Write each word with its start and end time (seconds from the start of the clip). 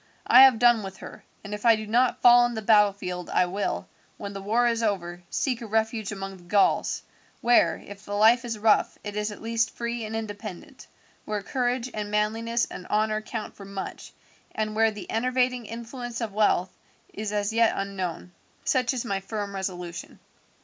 I 0.25 0.41
have 0.41 0.57
done 0.57 0.81
with 0.81 0.97
her; 0.97 1.23
and 1.43 1.53
if 1.53 1.63
I 1.63 1.75
do 1.75 1.85
not 1.85 2.23
fall 2.23 2.43
in 2.47 2.55
the 2.55 2.63
battlefield 2.63 3.29
I 3.29 3.45
will, 3.45 3.87
when 4.17 4.33
the 4.33 4.41
war 4.41 4.65
is 4.65 4.81
over, 4.81 5.21
seek 5.29 5.61
a 5.61 5.67
refuge 5.67 6.11
among 6.11 6.37
the 6.37 6.43
Gauls, 6.43 7.03
where, 7.39 7.75
if 7.85 8.03
the 8.03 8.15
life 8.15 8.43
is 8.43 8.57
rough, 8.57 8.97
it 9.03 9.15
is 9.15 9.29
at 9.31 9.43
least 9.43 9.69
free 9.75 10.03
and 10.03 10.15
independent, 10.15 10.87
where 11.25 11.43
courage 11.43 11.87
and 11.93 12.09
manliness 12.09 12.65
and 12.65 12.87
honour 12.87 13.21
count 13.21 13.55
for 13.55 13.65
much, 13.65 14.11
and 14.55 14.75
where 14.75 14.89
the 14.89 15.07
enervating 15.07 15.67
influence 15.67 16.19
of 16.19 16.33
wealth 16.33 16.75
is 17.13 17.31
as 17.31 17.53
yet 17.53 17.73
unknown. 17.75 18.31
Such 18.65 18.95
is 18.95 19.05
my 19.05 19.19
firm 19.19 19.53
resolution." 19.53 20.17